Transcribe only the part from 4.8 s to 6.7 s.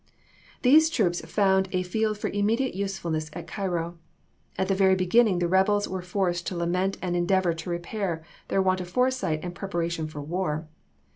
beginning the rebels were forced to